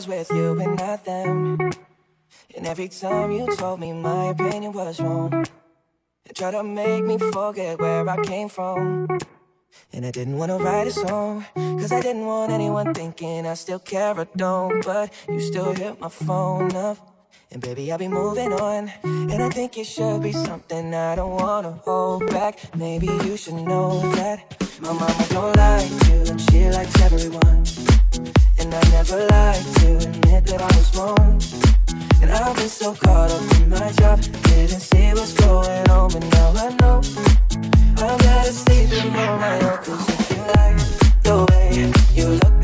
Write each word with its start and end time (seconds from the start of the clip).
was 0.00 0.08
with 0.08 0.30
you 0.30 0.58
and 0.58 0.78
not 0.78 1.04
them. 1.04 1.58
And 2.56 2.66
every 2.66 2.88
time 2.88 3.32
you 3.32 3.44
told 3.56 3.80
me 3.80 3.92
my 3.92 4.30
opinion 4.30 4.72
was 4.72 4.98
wrong, 4.98 5.44
you 6.26 6.32
tried 6.32 6.52
to 6.52 6.62
make 6.62 7.04
me 7.04 7.18
forget 7.18 7.78
where 7.78 8.08
I 8.08 8.16
came 8.24 8.48
from. 8.48 9.06
And 9.92 10.06
I 10.06 10.10
didn't 10.10 10.38
wanna 10.38 10.56
write 10.56 10.86
a 10.86 10.90
song, 10.90 11.44
cause 11.54 11.92
I 11.92 12.00
didn't 12.00 12.24
want 12.24 12.50
anyone 12.50 12.94
thinking 12.94 13.46
I 13.46 13.52
still 13.54 13.78
care 13.78 14.18
or 14.18 14.26
don't. 14.36 14.82
But 14.86 15.12
you 15.28 15.40
still 15.40 15.74
hit 15.74 16.00
my 16.00 16.08
phone 16.08 16.74
up, 16.74 16.96
and 17.50 17.60
baby, 17.60 17.92
I'll 17.92 17.98
be 17.98 18.08
moving 18.08 18.54
on. 18.54 18.90
And 19.04 19.42
I 19.42 19.50
think 19.50 19.76
it 19.76 19.84
should 19.84 20.22
be 20.22 20.32
something 20.32 20.94
I 20.94 21.14
don't 21.14 21.36
wanna 21.36 21.72
hold 21.84 22.26
back. 22.28 22.54
Maybe 22.74 23.08
you 23.26 23.36
should 23.36 23.60
know 23.72 24.00
that 24.16 24.38
my 24.80 24.92
mama 24.92 25.26
don't 25.28 25.54
like 25.56 25.90
you, 26.08 26.18
and 26.30 26.40
she 26.40 26.70
likes 26.70 26.96
everyone. 27.02 27.99
And 28.58 28.74
I 28.74 28.82
never 28.90 29.18
liked 29.26 29.76
to 29.80 29.96
admit 29.96 30.46
that 30.46 30.60
I 30.60 30.76
was 30.76 30.96
wrong. 30.96 31.40
And 32.22 32.30
I've 32.30 32.56
been 32.56 32.68
so 32.68 32.94
caught 32.94 33.30
up 33.30 33.60
in 33.60 33.70
my 33.70 33.90
job, 33.92 34.20
didn't 34.20 34.80
see 34.80 35.12
what's 35.14 35.32
going 35.34 35.88
on, 35.90 36.10
but 36.12 36.24
now 36.36 36.52
I 36.56 36.68
know. 36.80 37.02
I'm 38.02 38.18
better 38.18 38.52
sleeping 38.52 39.14
on 39.16 39.40
my 39.40 39.54
own, 39.60 39.78
cause 39.84 40.08
if 40.08 40.30
you 40.30 40.42
like 40.54 41.22
the 41.22 41.46
way 41.50 41.92
you 42.14 42.28
look. 42.28 42.59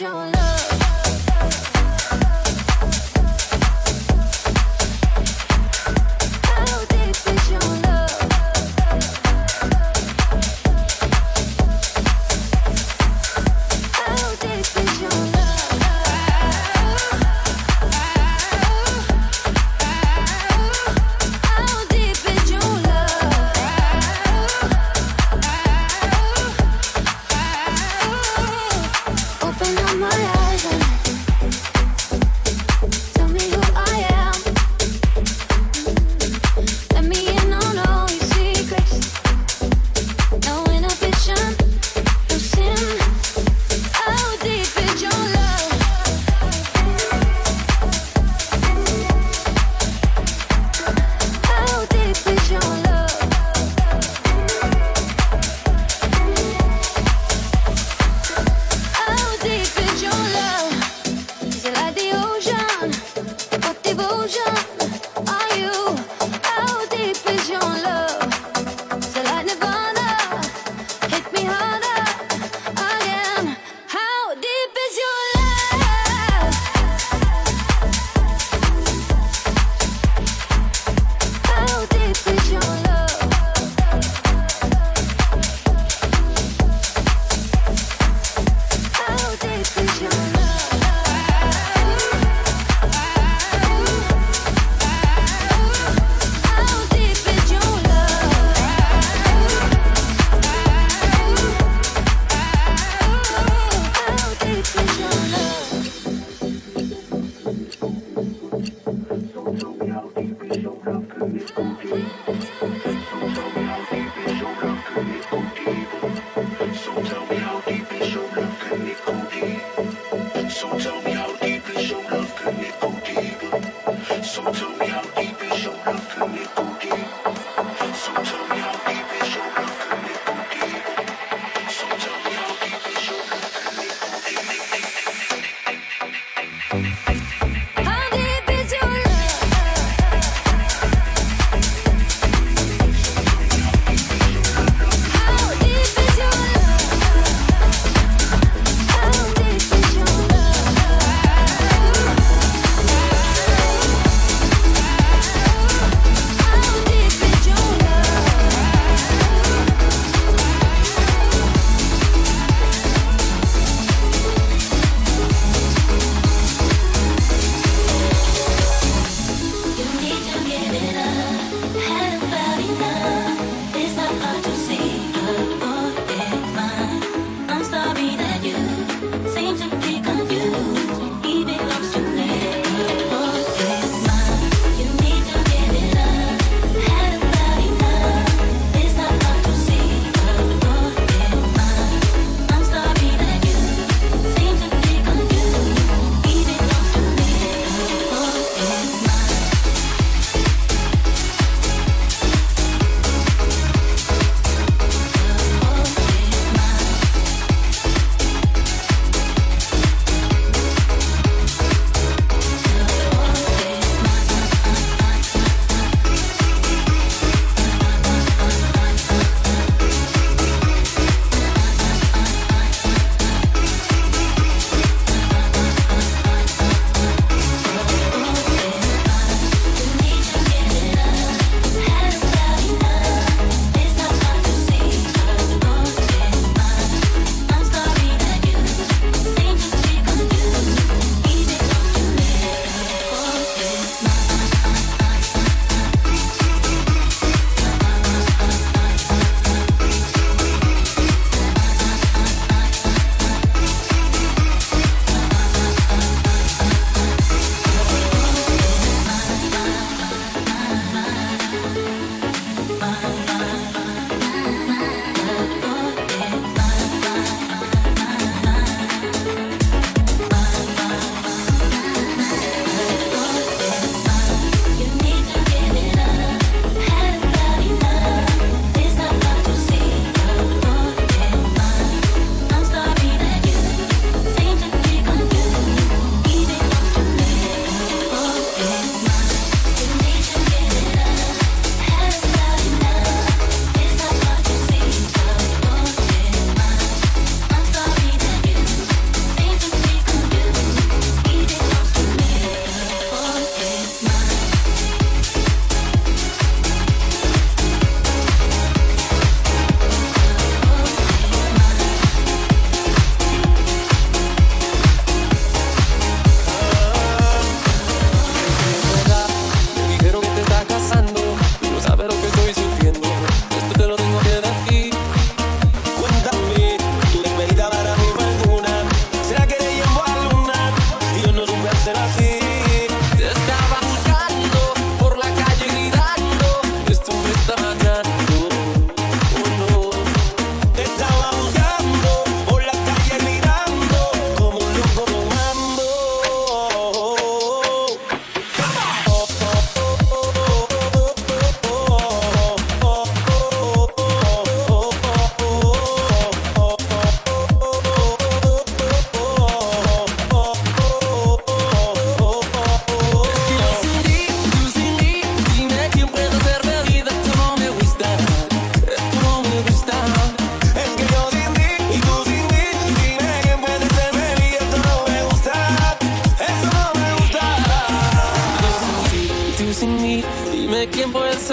your 0.00 0.12
love. 0.12 0.53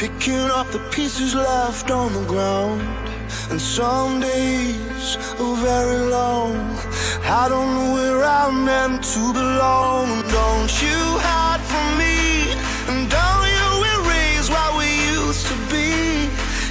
Picking 0.00 0.48
up 0.58 0.66
the 0.70 0.78
pieces 0.90 1.34
left 1.34 1.90
on 1.90 2.14
the 2.14 2.24
ground. 2.24 2.80
And 3.50 3.60
some 3.60 4.18
days 4.18 5.18
are 5.38 5.56
very 5.56 6.08
long. 6.08 6.56
I 7.22 7.44
don't 7.50 7.70
know 7.74 7.92
where 7.92 8.24
I'm 8.24 8.64
meant 8.64 9.04
to 9.12 9.32
belong. 9.34 10.08
Don't 10.38 10.72
you 10.80 11.00
hide 11.28 11.60
from 11.70 11.88
me. 12.00 12.16
And 12.88 13.10
don't 13.10 13.46
you 13.56 13.68
erase 13.92 14.48
what 14.48 14.70
we 14.80 14.88
used 15.20 15.46
to 15.52 15.56
be. 15.68 15.92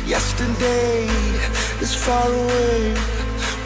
Yesterday 0.09 1.05
is 1.85 1.93
far 1.93 2.25
away. 2.25 2.95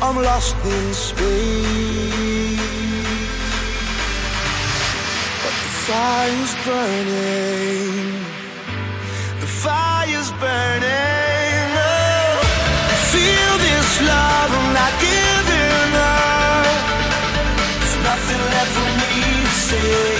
I'm 0.02 0.18
lost 0.18 0.58
in 0.66 0.94
space. 0.94 2.60
But 5.42 5.56
the 5.64 5.72
fire's 5.88 6.54
burning 6.66 8.23
fire's 10.06 10.32
burning. 10.34 11.70
Oh, 11.80 12.40
I 12.94 12.98
feel 13.12 13.54
this 13.66 13.92
love, 14.02 14.52
I'm 14.60 14.70
not 14.80 14.94
giving 15.08 15.92
up. 15.96 16.66
There's 17.80 17.98
nothing 18.10 18.42
left 18.54 18.72
for 18.78 18.90
me 19.00 19.14
to 19.44 19.52
say. 19.70 20.13